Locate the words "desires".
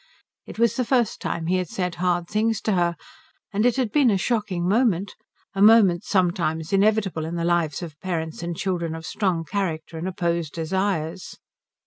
10.53-11.37